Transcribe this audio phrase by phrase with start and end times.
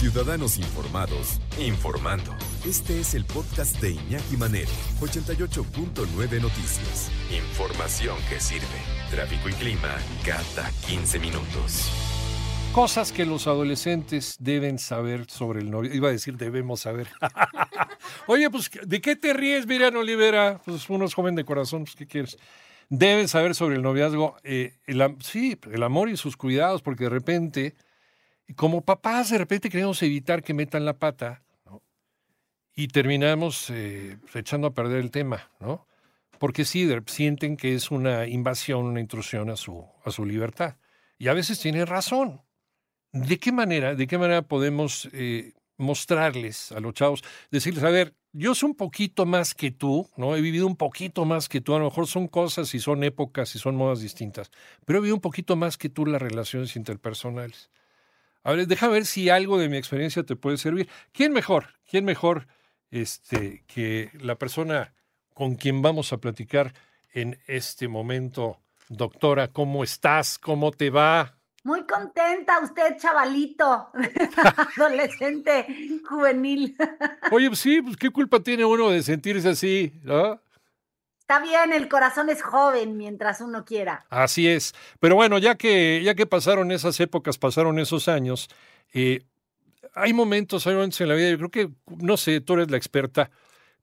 [0.00, 2.34] Ciudadanos Informados, informando.
[2.66, 7.10] Este es el podcast de Iñaki Manero, 88.9 Noticias.
[7.30, 8.64] Información que sirve.
[9.10, 9.94] Tráfico y clima
[10.24, 11.92] cada 15 minutos.
[12.72, 15.92] Cosas que los adolescentes deben saber sobre el novio.
[15.92, 17.08] Iba a decir debemos saber.
[18.26, 20.62] Oye, pues, ¿de qué te ríes, Miriam Olivera?
[20.64, 22.38] Pues uno es joven de corazón, pues, ¿qué quieres?
[22.88, 24.72] Deben saber sobre el noviazgo, eh,
[25.20, 27.74] sí, el amor y sus cuidados, porque de repente
[28.54, 31.42] como papás de repente queremos evitar que metan la pata
[32.74, 35.86] y terminamos eh, echando a perder el tema, ¿no?
[36.38, 40.76] Porque sí, sienten que es una invasión, una intrusión a su, a su libertad.
[41.18, 42.40] Y a veces tienen razón.
[43.12, 48.14] ¿De qué manera, de qué manera podemos eh, mostrarles a los chavos, decirles, a ver,
[48.32, 50.36] yo soy un poquito más que tú, ¿no?
[50.36, 53.54] He vivido un poquito más que tú, a lo mejor son cosas y son épocas
[53.56, 54.50] y son modas distintas,
[54.84, 57.70] pero he vivido un poquito más que tú las relaciones interpersonales.
[58.42, 60.88] A ver, déjame ver si algo de mi experiencia te puede servir.
[61.12, 61.74] ¿Quién mejor?
[61.88, 62.46] ¿Quién mejor
[62.90, 64.94] este, que la persona
[65.34, 66.72] con quien vamos a platicar
[67.12, 68.58] en este momento?
[68.88, 70.38] Doctora, ¿cómo estás?
[70.38, 71.36] ¿Cómo te va?
[71.62, 73.90] Muy contenta usted, chavalito,
[74.76, 75.66] adolescente,
[76.08, 76.74] juvenil.
[77.30, 80.40] Oye, pues sí, pues qué culpa tiene uno de sentirse así, ¿no?
[81.30, 84.04] Está bien, el corazón es joven mientras uno quiera.
[84.10, 84.74] Así es.
[84.98, 88.48] Pero bueno, ya que, ya que pasaron esas épocas, pasaron esos años,
[88.92, 89.22] eh,
[89.94, 92.78] hay momentos, hay momentos en la vida, yo creo que, no sé, tú eres la
[92.78, 93.30] experta,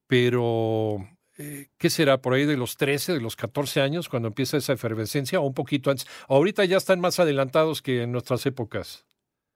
[0.07, 2.17] pero eh, ¿qué será?
[2.17, 5.53] Por ahí de los 13, de los 14 años, cuando empieza esa efervescencia, o un
[5.53, 6.05] poquito antes.
[6.27, 9.05] Ahorita ya están más adelantados que en nuestras épocas.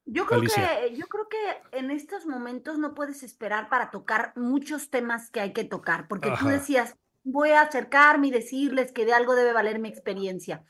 [0.06, 4.88] Yo creo, que, yo creo que en estos momentos no puedes esperar para tocar muchos
[4.88, 9.14] temas que hay que tocar, porque tú decías, voy a acercarme y decirles que de
[9.14, 10.64] algo debe valer mi experiencia.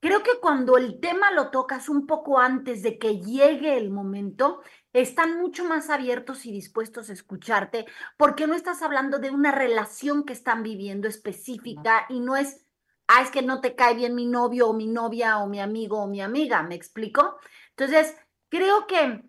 [0.00, 4.60] Creo que cuando el tema lo tocas un poco antes de que llegue el momento,
[4.92, 7.86] están mucho más abiertos y dispuestos a escucharte,
[8.18, 12.66] porque no estás hablando de una relación que están viviendo específica y no es,
[13.08, 16.02] ah, es que no te cae bien mi novio o mi novia o mi amigo
[16.02, 17.38] o mi amiga, ¿me explico?
[17.70, 18.14] Entonces,
[18.50, 19.22] creo que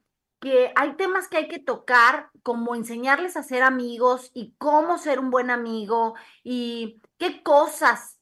[0.46, 5.20] que hay temas que hay que tocar, como enseñarles a ser amigos y cómo ser
[5.20, 6.14] un buen amigo
[6.44, 8.20] y qué cosas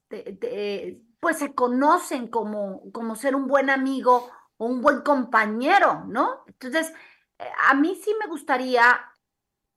[1.19, 6.45] pues se conocen como, como ser un buen amigo o un buen compañero, ¿no?
[6.47, 6.93] Entonces,
[7.39, 9.01] eh, a mí sí me gustaría,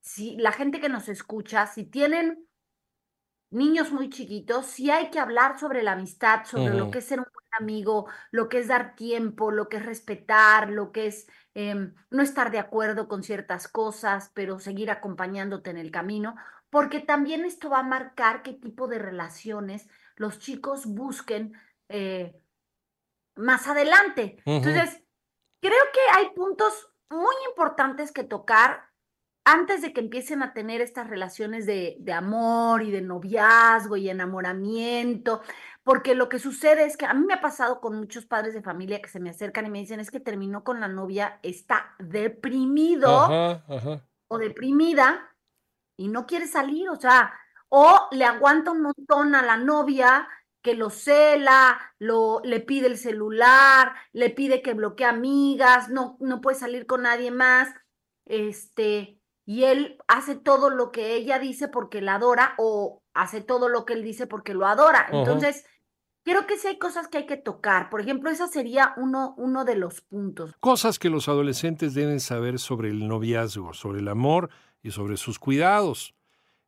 [0.01, 2.47] si la gente que nos escucha, si tienen
[3.51, 7.19] niños muy chiquitos, sí hay que hablar sobre la amistad, sobre lo que es ser
[7.19, 11.27] un buen amigo, lo que es dar tiempo, lo que es respetar, lo que es
[11.59, 16.37] Em, no estar de acuerdo con ciertas cosas, pero seguir acompañándote en el camino,
[16.69, 21.55] porque también esto va a marcar qué tipo de relaciones los chicos busquen
[21.89, 22.39] eh,
[23.37, 24.37] más adelante.
[24.45, 25.03] Entonces,
[25.63, 28.91] creo que hay puntos muy importantes que tocar
[29.47, 34.11] antes de que empiecen a tener estas relaciones de, de, amor y de noviazgo y
[34.11, 35.41] enamoramiento,
[35.87, 38.61] porque lo que sucede es que a mí me ha pasado con muchos padres de
[38.61, 41.95] familia que se me acercan y me dicen, es que terminó con la novia, está
[42.01, 43.63] deprimido
[44.27, 45.33] o deprimida
[45.97, 47.33] y no quiere salir, o sea,
[47.69, 50.29] o le aguanta un montón a la novia
[50.61, 56.41] que lo cela, lo, le pide el celular, le pide que bloquee amigas, no, no
[56.41, 57.73] puede salir con nadie más,
[58.25, 63.69] este, y él hace todo lo que ella dice porque la adora o hace todo
[63.69, 65.07] lo que él dice porque lo adora.
[65.13, 65.65] Entonces,
[66.27, 67.89] Creo que sí hay cosas que hay que tocar.
[67.89, 70.57] Por ejemplo, esa sería uno, de los puntos.
[70.59, 74.51] Cosas que los adolescentes deben saber sobre el noviazgo, sobre el amor
[74.83, 76.17] y sobre sus cuidados.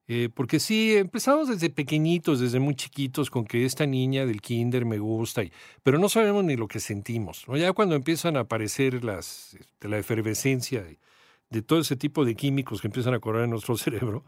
[0.07, 4.85] Eh, porque sí, empezamos desde pequeñitos, desde muy chiquitos, con que esta niña del kinder
[4.85, 5.53] me gusta, y,
[5.83, 7.45] pero no sabemos ni lo que sentimos.
[7.49, 11.01] Ya cuando empiezan a aparecer las, este, la efervescencia de,
[11.51, 14.25] de todo ese tipo de químicos que empiezan a correr en nuestro cerebro,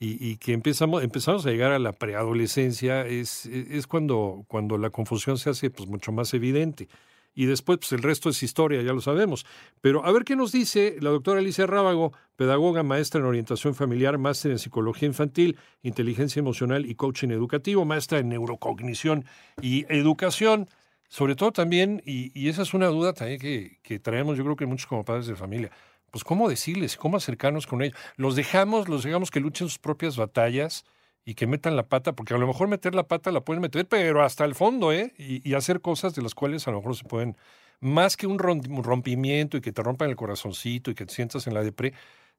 [0.00, 5.38] y, que empezamos, empezamos a llegar a la preadolescencia, es, es cuando, cuando la confusión
[5.38, 6.88] se hace pues, mucho más evidente.
[7.34, 9.46] Y después, pues el resto es historia, ya lo sabemos.
[9.80, 14.18] Pero a ver qué nos dice la doctora Alicia Rábago, pedagoga, maestra en orientación familiar,
[14.18, 19.24] máster en psicología infantil, inteligencia emocional y coaching educativo, maestra en neurocognición
[19.60, 20.68] y educación.
[21.08, 24.56] Sobre todo también, y, y esa es una duda también que, que traemos, yo creo
[24.56, 25.70] que muchos como padres de familia,
[26.10, 27.96] pues cómo decirles, cómo acercarnos con ellos.
[28.16, 30.84] Los dejamos, los dejamos que luchen sus propias batallas
[31.24, 33.86] y que metan la pata, porque a lo mejor meter la pata la pueden meter,
[33.86, 35.12] pero hasta el fondo, ¿eh?
[35.18, 37.36] Y, hacer cosas de las cuales a lo mejor se pueden,
[37.80, 41.54] más que un rompimiento y que te rompan el corazoncito y que te sientas en
[41.54, 41.92] la depre,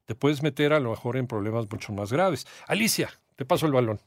[0.05, 2.47] te puedes meter a lo mejor en problemas mucho más graves.
[2.67, 3.99] Alicia, te paso el balón.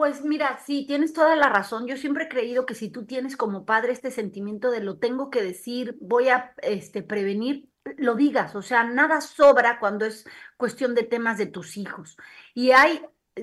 [0.00, 1.86] Pues mira, sí, tienes toda la razón.
[1.86, 5.28] Yo siempre he creído que si tú tienes como padre este sentimiento de lo tengo
[5.28, 10.94] que decir, voy a este, prevenir, lo digas, o sea, nada sobra cuando es cuestión
[10.94, 12.16] de temas de tus hijos.
[12.54, 13.02] Y hay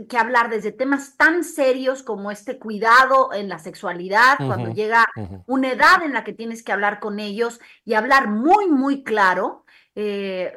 [0.10, 5.06] que hablar desde temas tan serios como este cuidado en la sexualidad, cuando llega
[5.48, 9.66] una edad en la que tienes que hablar con ellos y hablar muy, muy claro.
[9.96, 10.56] Eh,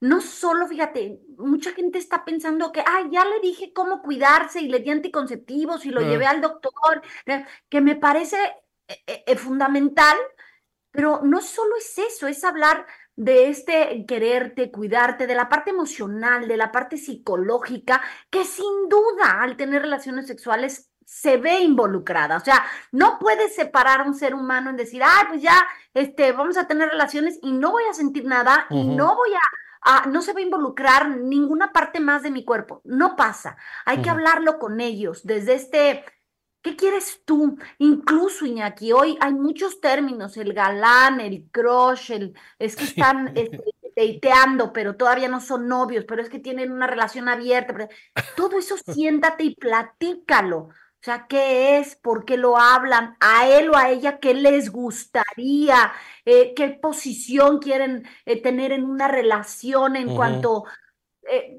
[0.00, 4.68] no solo, fíjate, mucha gente está pensando que, ay, ya le dije cómo cuidarse y
[4.68, 8.36] le di anticonceptivos y lo llevé al doctor, eh, que me parece
[9.06, 10.16] eh, fundamental,
[10.92, 12.86] pero no solo es eso, es hablar
[13.16, 18.00] de este quererte, cuidarte, de la parte emocional, de la parte psicológica,
[18.30, 22.36] que sin duda al tener relaciones sexuales se ve involucrada.
[22.36, 25.62] O sea, no puedes separar a un ser humano en decir, ay, pues ya,
[25.94, 30.06] este, vamos a tener relaciones y no voy a sentir nada y no voy a,
[30.08, 32.80] no se va a involucrar ninguna parte más de mi cuerpo.
[32.84, 33.56] No pasa.
[33.84, 36.04] Hay que hablarlo con ellos desde este
[36.62, 37.58] ¿Qué quieres tú?
[37.78, 43.72] Incluso, Iñaki, hoy hay muchos términos, el galán, el crush, el, es que están este,
[44.72, 47.88] pero todavía no son novios, pero es que tienen una relación abierta.
[48.36, 50.58] Todo eso siéntate y platícalo.
[50.58, 51.96] O sea, ¿qué es?
[51.96, 53.16] ¿Por qué lo hablan?
[53.18, 55.92] ¿A él o a ella qué les gustaría?
[56.24, 60.64] Eh, ¿Qué posición quieren eh, tener en una relación en cuanto
[61.28, 61.58] eh,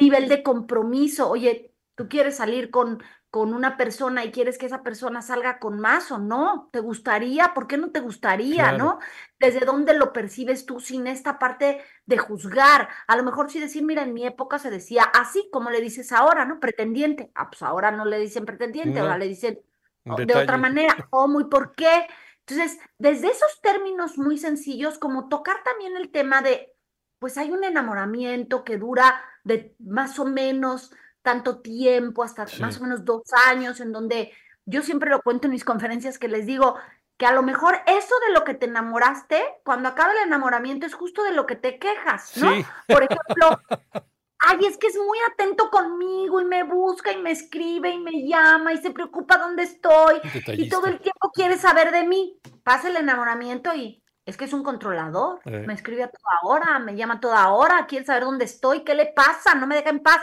[0.00, 1.28] nivel de compromiso?
[1.28, 3.02] Oye, tú quieres salir con
[3.34, 6.68] con una persona y quieres que esa persona salga con más o no.
[6.70, 7.52] ¿Te gustaría?
[7.52, 8.70] ¿Por qué no te gustaría?
[8.70, 9.00] ¿No?
[9.40, 12.88] ¿Desde dónde lo percibes tú sin esta parte de juzgar?
[13.08, 16.12] A lo mejor sí decir, mira, en mi época se decía así, como le dices
[16.12, 16.60] ahora, ¿no?
[16.60, 17.32] Pretendiente.
[17.34, 19.58] Ah, pues ahora no le dicen pretendiente, ahora le dicen
[20.04, 20.94] de otra manera.
[21.10, 22.06] ¿Cómo y por qué?
[22.46, 26.72] Entonces, desde esos términos muy sencillos, como tocar también el tema de,
[27.18, 30.92] pues hay un enamoramiento que dura de más o menos
[31.24, 34.30] tanto tiempo, hasta más o menos dos años, en donde
[34.66, 36.76] yo siempre lo cuento en mis conferencias que les digo
[37.16, 40.94] que a lo mejor eso de lo que te enamoraste, cuando acaba el enamoramiento, es
[40.94, 42.50] justo de lo que te quejas, ¿no?
[42.86, 43.60] Por ejemplo,
[44.38, 48.28] ay, es que es muy atento conmigo y me busca y me escribe y me
[48.28, 52.38] llama y se preocupa dónde estoy y todo el tiempo quiere saber de mí.
[52.62, 55.64] Pasa el enamoramiento y es que es un controlador, eh.
[55.66, 58.94] me escribe a toda hora, me llama a toda hora, quiere saber dónde estoy, qué
[58.94, 60.20] le pasa, no me deja en paz.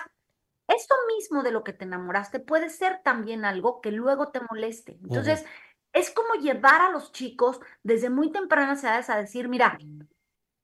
[0.75, 4.97] Esto mismo de lo que te enamoraste puede ser también algo que luego te moleste.
[5.03, 5.45] Entonces,
[5.94, 9.77] es como llevar a los chicos desde muy tempranas edades a decir, mira,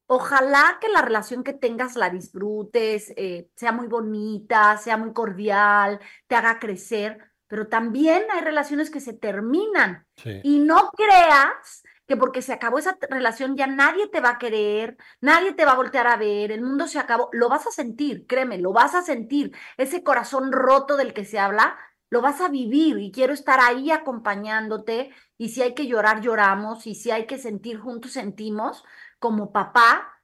[0.08, 6.00] ojalá que la relación que tengas la disfrutes, eh, sea muy bonita, sea muy cordial,
[6.28, 10.06] te haga crecer, pero también hay relaciones que se terminan.
[10.44, 14.98] Y no creas que porque se acabó esa relación ya nadie te va a querer,
[15.22, 18.26] nadie te va a voltear a ver, el mundo se acabó, lo vas a sentir,
[18.28, 21.78] créeme, lo vas a sentir, ese corazón roto del que se habla,
[22.10, 26.88] lo vas a vivir y quiero estar ahí acompañándote y si hay que llorar, lloramos
[26.88, 28.86] y si hay que sentir juntos, sentimos
[29.20, 30.22] como papá,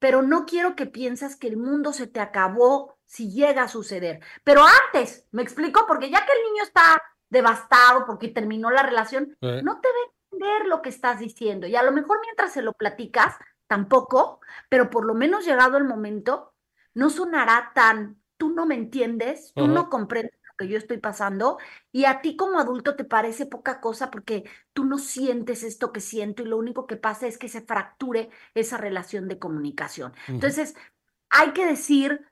[0.00, 4.20] pero no quiero que piensas que el mundo se te acabó si llega a suceder.
[4.42, 9.36] Pero antes, me explico, porque ya que el niño está devastado porque terminó la relación,
[9.40, 9.60] eh.
[9.62, 10.19] no te ve
[10.66, 11.66] lo que estás diciendo.
[11.66, 13.36] Y a lo mejor mientras se lo platicas,
[13.66, 16.54] tampoco, pero por lo menos llegado el momento,
[16.94, 21.58] no sonará tan, tú no me entiendes, tú no comprendes lo que yo estoy pasando
[21.92, 26.00] y a ti como adulto te parece poca cosa porque tú no sientes esto que
[26.00, 30.14] siento y lo único que pasa es que se fracture esa relación de comunicación.
[30.26, 30.74] Entonces,
[31.28, 32.26] hay que decir,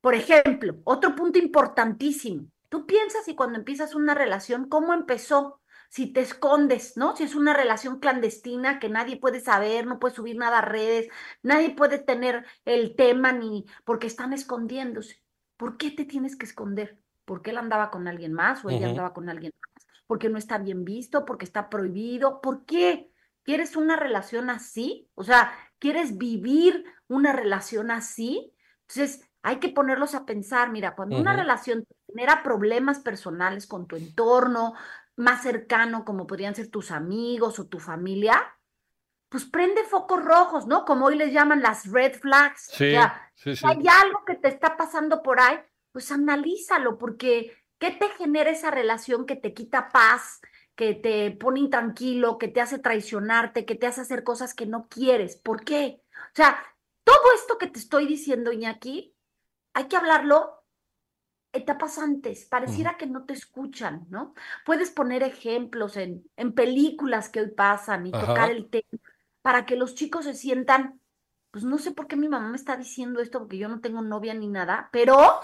[0.00, 5.60] por ejemplo, otro punto importantísimo, tú piensas y cuando empiezas una relación, ¿cómo empezó?
[5.92, 7.14] Si te escondes, ¿no?
[7.14, 11.10] Si es una relación clandestina que nadie puede saber, no puede subir nada a redes,
[11.42, 15.22] nadie puede tener el tema ni porque están escondiéndose.
[15.58, 16.98] ¿Por qué te tienes que esconder?
[17.26, 19.86] ¿Porque él andaba con alguien más o ella andaba con alguien más?
[20.06, 21.26] ¿Porque no está bien visto?
[21.26, 22.40] ¿Porque está prohibido?
[22.40, 23.10] ¿Por qué?
[23.42, 25.10] ¿Quieres una relación así?
[25.14, 28.54] O sea, ¿quieres vivir una relación así?
[28.88, 33.96] Entonces, hay que ponerlos a pensar, mira, cuando una relación genera problemas personales con tu
[33.96, 34.74] entorno,
[35.16, 38.56] más cercano, como podrían ser tus amigos o tu familia,
[39.28, 40.84] pues prende focos rojos, ¿no?
[40.84, 42.68] Como hoy les llaman las red flags.
[42.72, 42.94] Sí,
[43.34, 45.58] sí, Si hay algo que te está pasando por ahí,
[45.90, 50.40] pues analízalo, porque ¿qué te genera esa relación que te quita paz,
[50.74, 54.86] que te pone intranquilo, que te hace traicionarte, que te hace hacer cosas que no
[54.88, 55.36] quieres?
[55.36, 56.02] ¿Por qué?
[56.12, 56.62] O sea,
[57.04, 59.14] todo esto que te estoy diciendo, Iñaki,
[59.74, 60.61] hay que hablarlo
[61.52, 64.34] etapas antes, pareciera que no te escuchan, ¿no?
[64.64, 69.00] Puedes poner ejemplos en, en películas que hoy pasan y tocar el tema
[69.42, 71.00] para que los chicos se sientan,
[71.50, 74.00] pues no sé por qué mi mamá me está diciendo esto porque yo no tengo
[74.00, 75.40] novia ni nada, pero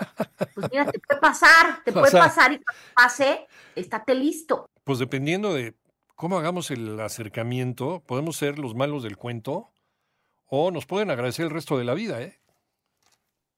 [0.54, 4.70] pues mira, te puede pasar, te puede pasar y cuando pase, estate listo.
[4.84, 5.74] Pues dependiendo de
[6.14, 9.70] cómo hagamos el acercamiento, podemos ser los malos del cuento
[10.46, 12.40] o nos pueden agradecer el resto de la vida, ¿eh?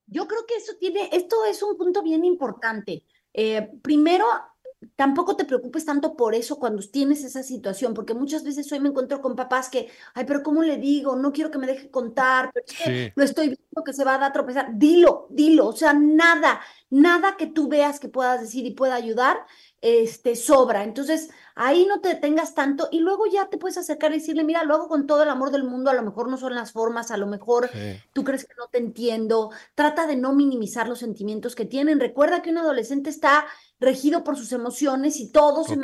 [0.07, 3.05] Yo creo que eso tiene, esto es un punto bien importante.
[3.33, 4.25] Eh, primero,
[4.95, 8.89] tampoco te preocupes tanto por eso cuando tienes esa situación, porque muchas veces hoy me
[8.89, 11.15] encuentro con papás que, ay, pero ¿cómo le digo?
[11.15, 14.33] No quiero que me deje contar, pero lo estoy viendo que se va a dar
[14.33, 14.69] tropezar.
[14.73, 19.45] Dilo, dilo, o sea, nada, nada que tú veas que puedas decir y pueda ayudar,
[19.81, 20.83] este, sobra.
[20.83, 24.63] Entonces, ahí no te detengas tanto y luego ya te puedes acercar y decirle, mira,
[24.63, 27.11] lo hago con todo el amor del mundo, a lo mejor no son las formas,
[27.11, 27.69] a lo mejor
[28.13, 29.51] tú crees que no te entiendo.
[29.75, 31.99] Trata de no minimizar los sentimientos que tienen.
[31.99, 33.45] Recuerda que un adolescente está
[33.81, 35.75] regido por sus emociones y todo se,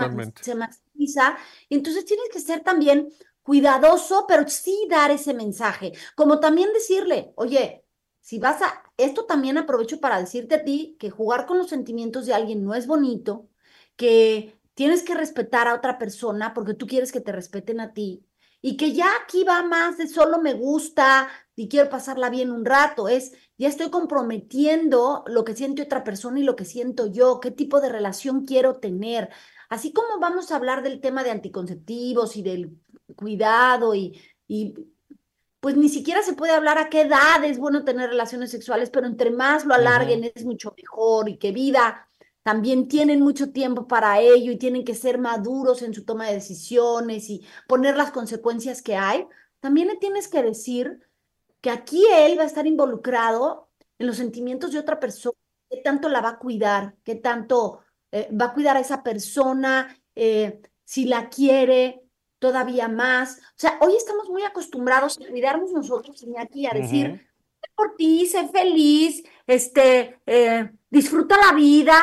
[0.41, 1.37] se maximiza.
[1.69, 3.09] Entonces tienes que ser también
[3.41, 5.91] cuidadoso, pero sí dar ese mensaje.
[6.15, 7.83] Como también decirle, oye,
[8.21, 12.25] si vas a, esto también aprovecho para decirte a ti que jugar con los sentimientos
[12.25, 13.49] de alguien no es bonito,
[13.95, 18.27] que tienes que respetar a otra persona porque tú quieres que te respeten a ti
[18.61, 22.65] y que ya aquí va más de solo me gusta y quiero pasarla bien un
[22.65, 27.39] rato, es ya estoy comprometiendo lo que siente otra persona y lo que siento yo,
[27.39, 29.29] qué tipo de relación quiero tener.
[29.69, 32.77] Así como vamos a hablar del tema de anticonceptivos y del
[33.15, 34.75] cuidado y, y
[35.59, 39.07] pues ni siquiera se puede hablar a qué edad es bueno tener relaciones sexuales, pero
[39.07, 42.07] entre más lo alarguen es mucho mejor y qué vida
[42.43, 46.35] también tienen mucho tiempo para ello y tienen que ser maduros en su toma de
[46.35, 49.27] decisiones y poner las consecuencias que hay,
[49.59, 51.06] también le tienes que decir
[51.61, 55.37] que aquí él va a estar involucrado en los sentimientos de otra persona,
[55.69, 57.79] qué tanto la va a cuidar, qué tanto
[58.11, 62.03] eh, va a cuidar a esa persona, eh, si la quiere
[62.39, 63.39] todavía más.
[63.39, 67.27] O sea, hoy estamos muy acostumbrados a cuidarnos nosotros, aquí a decir,
[67.75, 71.95] por ti, sé feliz, este, eh, disfruta la vida,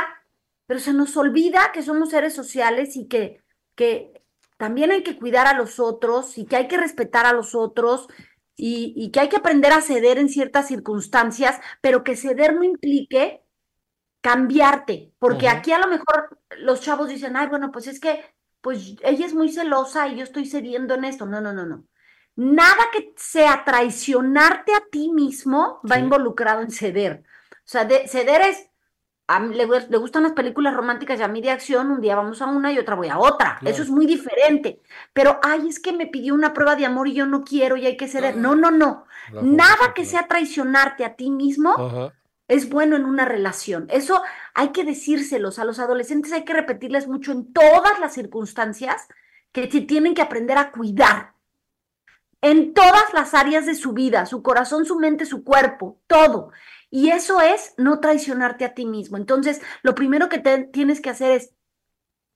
[0.67, 3.43] pero se nos olvida que somos seres sociales y que,
[3.75, 4.23] que
[4.57, 8.09] también hay que cuidar a los otros y que hay que respetar a los otros
[8.57, 13.43] y, que hay que aprender a ceder en ciertas circunstancias, pero que ceder no implique
[14.21, 18.25] cambiarte, porque aquí a lo mejor los chavos dicen, ay, bueno, pues es que,
[18.61, 21.27] pues ella es muy celosa y yo estoy cediendo en esto.
[21.27, 21.85] No, no, no, no.
[22.37, 27.23] Nada que sea traicionarte a ti mismo va involucrado en ceder.
[27.51, 28.71] O sea, ceder es,
[29.27, 32.43] a mí le, gustan las películas románticas y a mí de acción, un día vamos
[32.43, 33.59] a una y otra voy a otra.
[33.65, 34.81] Eso es muy diferente.
[35.13, 37.87] Pero, ay, es que me pidió una prueba de amor y yo no quiero y
[37.87, 38.37] hay que ceder.
[38.37, 39.07] No, no, no.
[39.41, 42.13] Nada que sea traicionarte a ti mismo
[42.49, 43.87] es bueno en una relación.
[43.91, 45.59] Eso hay que decírselos.
[45.59, 49.09] A los adolescentes hay que repetirles mucho en todas las circunstancias
[49.53, 51.34] que tienen que aprender a cuidar.
[52.45, 56.51] En todas las áreas de su vida, su corazón, su mente, su cuerpo, todo.
[56.91, 59.17] Y eso es no traicionarte a ti mismo.
[59.17, 61.55] Entonces, lo primero que tienes que hacer es,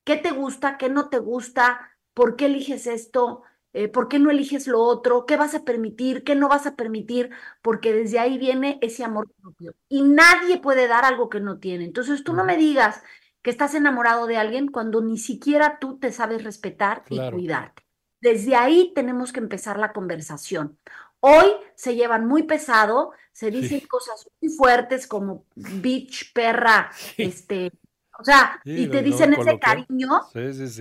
[0.04, 0.78] ¿qué te gusta?
[0.78, 1.90] ¿Qué no te gusta?
[2.14, 3.42] ¿Por qué eliges esto?
[3.74, 5.26] Eh, ¿Por qué no eliges lo otro?
[5.26, 6.24] ¿Qué vas a permitir?
[6.24, 7.28] ¿Qué no vas a permitir?
[7.60, 9.74] Porque desde ahí viene ese amor propio.
[9.90, 11.84] Y nadie puede dar algo que no tiene.
[11.84, 13.02] Entonces, tú no me digas
[13.42, 17.87] que estás enamorado de alguien cuando ni siquiera tú te sabes respetar y cuidarte.
[18.20, 20.78] Desde ahí tenemos que empezar la conversación.
[21.20, 27.72] Hoy se llevan muy pesado, se dicen cosas muy fuertes como bitch, perra, este,
[28.18, 30.20] o sea, y te dicen ese cariño,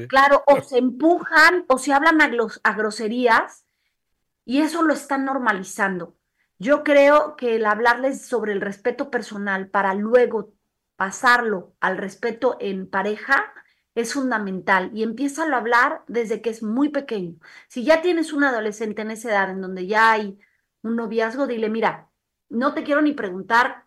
[0.08, 2.30] claro, o se empujan o se hablan a,
[2.64, 3.66] a groserías
[4.46, 6.16] y eso lo están normalizando.
[6.60, 10.54] Yo creo que el hablarles sobre el respeto personal para luego
[10.96, 13.54] pasarlo al respeto en pareja
[13.98, 17.36] es fundamental y empieza a hablar desde que es muy pequeño.
[17.68, 20.40] Si ya tienes un adolescente en esa edad en donde ya hay
[20.84, 22.08] un noviazgo, dile, mira,
[22.48, 23.86] no te quiero ni preguntar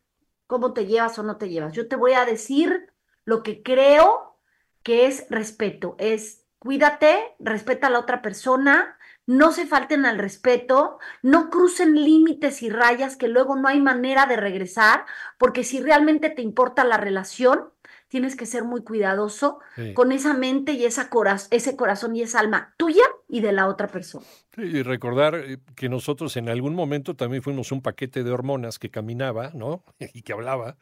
[0.49, 1.75] cómo te llevas o no te llevas.
[1.75, 2.93] Yo te voy a decir
[3.25, 4.37] lo que creo
[4.83, 10.99] que es respeto, es cuídate, respeta a la otra persona, no se falten al respeto,
[11.23, 15.07] no crucen límites y rayas que luego no hay manera de regresar,
[15.39, 17.71] porque si realmente te importa la relación,
[18.11, 19.61] tienes que ser muy cuidadoso
[19.95, 21.09] con esa mente y esa
[21.51, 24.27] ese corazón y esa alma tuya y de la otra persona.
[24.57, 28.91] y recordar eh, que nosotros en algún momento también fuimos un paquete de hormonas que
[28.91, 29.85] caminaba, ¿no?
[30.13, 30.77] Y que hablaba,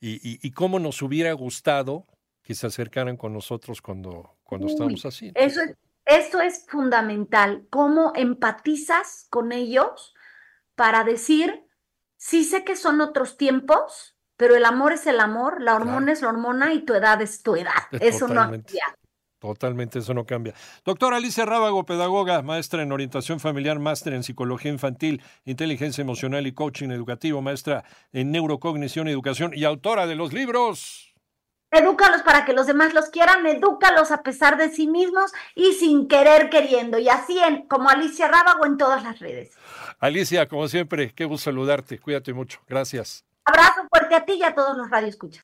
[0.00, 2.04] y, y, cómo nos hubiera gustado
[2.42, 5.32] que se acercaran con nosotros cuando, cuando estábamos así.
[5.34, 10.12] Eso es, eso es fundamental, cómo empatizas con ellos
[10.74, 11.64] para decir,
[12.16, 16.22] sí sé que son otros tiempos, pero el amor es el amor, la hormona es
[16.22, 17.72] la hormona y tu edad es tu edad.
[18.00, 18.84] Eso no cambia.
[19.40, 20.54] Totalmente, eso no cambia.
[20.86, 26.52] Doctora Alicia Rábago, pedagoga, maestra en orientación familiar, máster en psicología infantil, inteligencia emocional y
[26.52, 31.14] coaching educativo, maestra en neurocognición y educación y autora de los libros.
[31.70, 36.08] Edúcalos para que los demás los quieran, edúcalos a pesar de sí mismos y sin
[36.08, 36.98] querer queriendo.
[36.98, 39.50] Y así en, como Alicia Rábago en todas las redes.
[39.98, 41.98] Alicia, como siempre, qué gusto saludarte.
[41.98, 42.60] Cuídate mucho.
[42.66, 43.26] Gracias.
[43.44, 45.42] Abrazo fuerte a ti y a todos los radioescuchas.